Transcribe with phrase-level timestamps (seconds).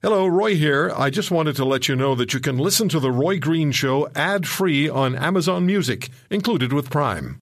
[0.00, 0.92] Hello, Roy here.
[0.96, 3.72] I just wanted to let you know that you can listen to The Roy Green
[3.72, 7.40] Show ad free on Amazon Music, included with Prime.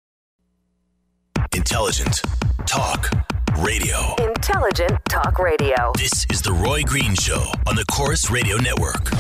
[1.55, 2.23] Intelligent
[2.65, 3.11] Talk
[3.59, 4.15] Radio.
[4.21, 5.93] Intelligent Talk Radio.
[5.99, 9.11] This is The Roy Green Show on the Corus Radio Network.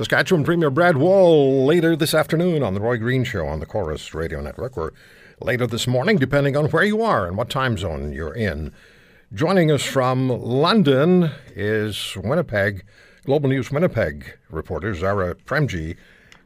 [0.00, 4.14] Saskatchewan Premier Brad Wall later this afternoon on The Roy Green Show on the Corus
[4.14, 4.94] Radio Network, or
[5.42, 8.72] later this morning, depending on where you are and what time zone you're in.
[9.34, 12.86] Joining us from London is Winnipeg,
[13.26, 15.98] Global News Winnipeg reporter Zara Premji.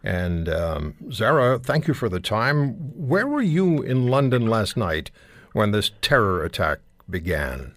[0.03, 2.73] And um, Zara, thank you for the time.
[2.97, 5.13] Where were you in London last night
[5.53, 7.77] when this terror attack began?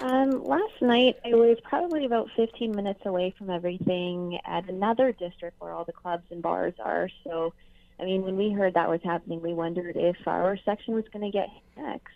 [0.00, 5.60] Um, last night, I was probably about 15 minutes away from everything at another district
[5.60, 7.08] where all the clubs and bars are.
[7.24, 7.52] So,
[7.98, 11.24] I mean, when we heard that was happening, we wondered if our section was going
[11.24, 12.14] to get next.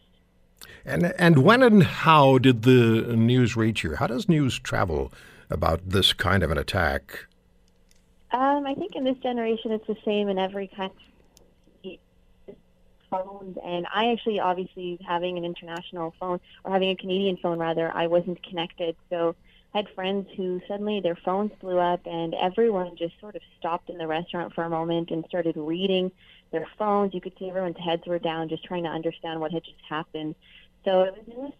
[0.84, 3.96] And and when and how did the news reach you?
[3.96, 5.12] How does news travel
[5.50, 7.26] about this kind of an attack?
[8.30, 11.11] Um, I think in this generation, it's the same in every country
[13.12, 17.90] phones and I actually obviously having an international phone or having a Canadian phone rather
[17.94, 18.96] I wasn't connected.
[19.10, 19.36] So
[19.74, 23.90] I had friends who suddenly their phones blew up and everyone just sort of stopped
[23.90, 26.10] in the restaurant for a moment and started reading
[26.50, 27.14] their phones.
[27.14, 30.34] You could see everyone's heads were down just trying to understand what had just happened.
[30.84, 31.52] So it was, was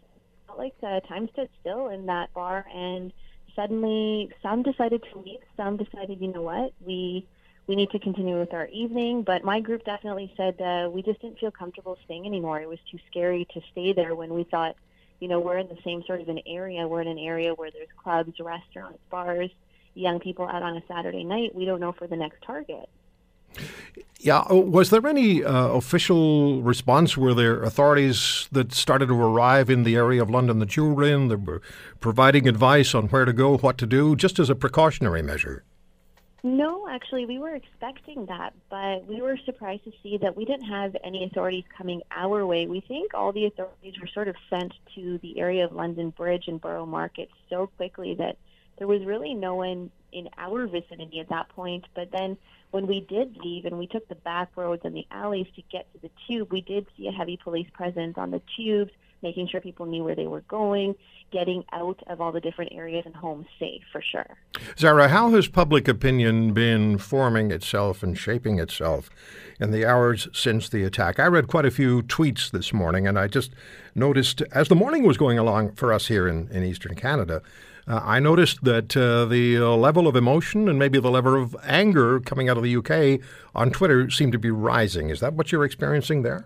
[0.46, 3.12] felt like uh, time stood still in that bar and
[3.54, 6.72] suddenly some decided to leave some decided you know what?
[6.84, 7.26] We
[7.66, 9.22] we need to continue with our evening.
[9.22, 12.60] But my group definitely said uh, we just didn't feel comfortable staying anymore.
[12.60, 14.76] It was too scary to stay there when we thought,
[15.20, 16.86] you know, we're in the same sort of an area.
[16.86, 19.50] We're in an area where there's clubs, restaurants, bars,
[19.94, 21.54] young people out on a Saturday night.
[21.54, 22.88] We don't know for the next target.
[24.18, 27.16] Yeah, uh, was there any uh, official response?
[27.16, 31.04] Were there authorities that started to arrive in the area of London that you were
[31.04, 31.28] in?
[31.28, 31.60] That were
[32.00, 35.64] providing advice on where to go, what to do, just as a precautionary measure?
[36.44, 40.66] No, actually, we were expecting that, but we were surprised to see that we didn't
[40.66, 42.66] have any authorities coming our way.
[42.66, 46.48] We think all the authorities were sort of sent to the area of London Bridge
[46.48, 48.38] and Borough Market so quickly that
[48.78, 51.84] there was really no one in our vicinity at that point.
[51.94, 52.36] But then
[52.72, 55.92] when we did leave and we took the back roads and the alleys to get
[55.92, 58.90] to the tube, we did see a heavy police presence on the tubes
[59.22, 60.94] making sure people knew where they were going,
[61.30, 64.36] getting out of all the different areas and home safe for sure.
[64.78, 69.10] Zara, how has public opinion been forming itself and shaping itself
[69.60, 71.18] in the hours since the attack?
[71.18, 73.52] I read quite a few tweets this morning, and I just
[73.94, 77.42] noticed as the morning was going along for us here in, in Eastern Canada.
[77.86, 81.56] Uh, I noticed that uh, the uh, level of emotion and maybe the level of
[81.64, 83.20] anger coming out of the UK
[83.56, 85.10] on Twitter seemed to be rising.
[85.10, 86.44] Is that what you're experiencing there?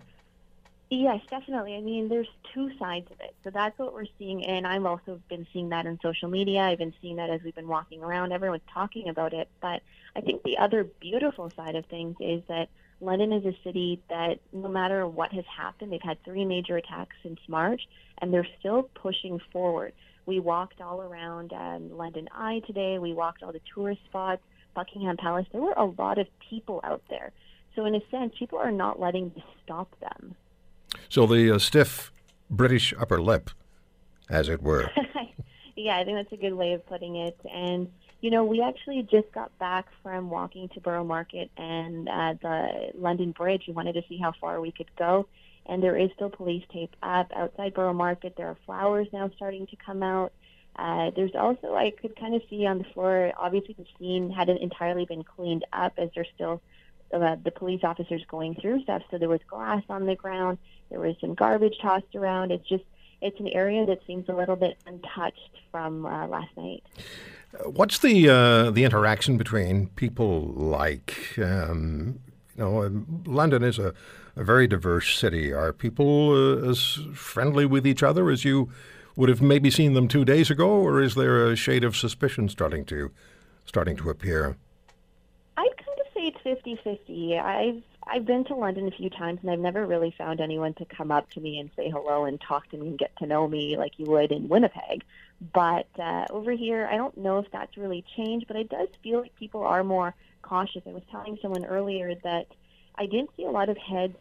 [0.89, 1.75] Yes, definitely.
[1.75, 3.35] I mean, there's two sides of it.
[3.43, 6.61] So that's what we're seeing, and I've also been seeing that in social media.
[6.61, 8.33] I've been seeing that as we've been walking around.
[8.33, 9.49] Everyone's talking about it.
[9.61, 9.83] But
[10.15, 12.69] I think the other beautiful side of things is that
[13.01, 17.17] London is a city that no matter what has happened, they've had three major attacks
[17.21, 17.83] since March,
[18.19, 19.93] and they're still pushing forward.
[20.25, 23.01] We walked all around um, London Eye today.
[23.01, 24.43] We walked all the tourist spots,
[24.75, 25.47] Buckingham Palace.
[25.51, 27.33] There were a lot of people out there.
[27.75, 30.37] So in a sense, people are not letting this stop them.
[31.09, 32.13] So the uh, stiff
[32.51, 33.51] British upper lip,
[34.29, 34.91] as it were.
[35.77, 37.39] yeah, I think that's a good way of putting it.
[37.53, 37.91] And
[38.21, 42.91] you know, we actually just got back from walking to Borough Market and uh, the
[42.95, 43.65] London Bridge.
[43.67, 45.29] We wanted to see how far we could go,
[45.67, 48.35] and there is still police tape up outside Borough Market.
[48.37, 50.33] There are flowers now starting to come out.
[50.77, 53.33] Uh, there's also I could kind of see on the floor.
[53.39, 56.61] Obviously, the scene hadn't entirely been cleaned up, as there's still
[57.13, 59.03] uh, the police officers going through stuff.
[59.11, 60.59] So there was glass on the ground.
[60.91, 62.53] There was some garbage tossed around.
[62.53, 62.85] It's just
[63.23, 66.83] it's an area that seems a little bit untouched from uh, last night.
[67.65, 72.21] What's the uh, the interaction between people like um,
[72.57, 73.95] you know London is a,
[74.37, 75.53] a very diverse city.
[75.53, 78.71] Are people uh, as friendly with each other as you
[79.17, 82.49] would have maybe seen them two days ago, or is there a shade of suspicion
[82.49, 83.11] starting to
[83.65, 84.57] starting to appear?
[86.27, 87.41] It's 50-50.
[87.41, 90.85] I've I've been to London a few times and I've never really found anyone to
[90.85, 93.49] come up to me and say hello and talk to me and get to know
[93.49, 95.03] me like you would in Winnipeg.
[95.53, 99.21] But uh, over here, I don't know if that's really changed, but it does feel
[99.21, 100.83] like people are more cautious.
[100.87, 102.47] I was telling someone earlier that
[102.95, 104.17] I didn't see a lot of heads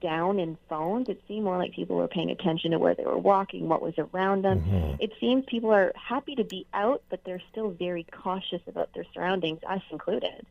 [0.00, 1.08] down in phones.
[1.08, 3.94] It seemed more like people were paying attention to where they were walking, what was
[3.98, 4.60] around them.
[4.60, 5.02] Mm-hmm.
[5.02, 9.04] It seems people are happy to be out, but they're still very cautious about their
[9.12, 10.46] surroundings, us included.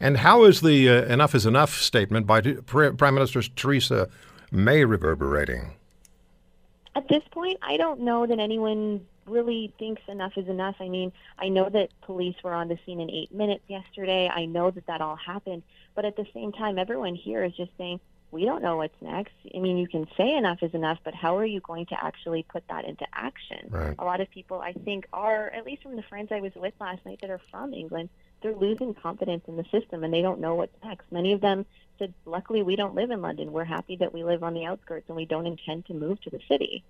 [0.00, 4.08] And how is the uh, enough is enough statement by Prime Minister Theresa
[4.50, 5.72] May reverberating?
[6.94, 10.76] At this point, I don't know that anyone really thinks enough is enough.
[10.80, 14.28] I mean, I know that police were on the scene in eight minutes yesterday.
[14.28, 15.62] I know that that all happened.
[15.94, 18.00] But at the same time, everyone here is just saying,
[18.32, 19.34] we don't know what's next.
[19.54, 22.44] I mean, you can say enough is enough, but how are you going to actually
[22.50, 23.68] put that into action?
[23.68, 23.94] Right.
[23.98, 26.72] A lot of people, I think, are, at least from the friends I was with
[26.80, 28.08] last night that are from England,
[28.42, 31.04] they're losing confidence in the system and they don't know what's next.
[31.12, 31.66] Many of them
[31.98, 33.52] said, luckily, we don't live in London.
[33.52, 36.30] We're happy that we live on the outskirts and we don't intend to move to
[36.30, 36.82] the city.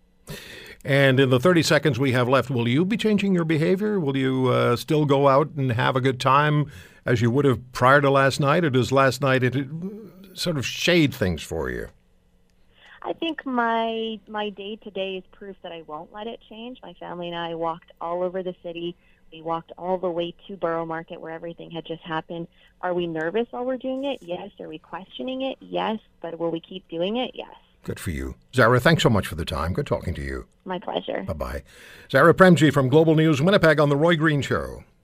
[0.84, 3.98] And in the 30 seconds we have left, will you be changing your behavior?
[3.98, 6.70] Will you uh, still go out and have a good time
[7.04, 9.66] as you would have prior to last night, or does last night it, it
[10.34, 11.88] sort of shade things for you?
[13.02, 16.79] I think my my day to day is proof that I won't let it change.
[16.82, 18.96] My family and I walked all over the city.
[19.32, 22.46] We walked all the way to Borough Market where everything had just happened.
[22.82, 24.19] Are we nervous while we're doing it?
[24.23, 24.50] Yes.
[24.61, 25.56] Are we questioning it?
[25.61, 25.99] Yes.
[26.20, 27.32] But will we keep doing it?
[27.35, 27.55] Yes.
[27.82, 28.37] Good for you.
[28.55, 29.73] Zara, thanks so much for the time.
[29.73, 30.46] Good talking to you.
[30.64, 31.25] My pleasure.
[31.26, 31.62] Bye bye.
[32.11, 34.85] Zara Premji from Global News Winnipeg on The Roy Green Show.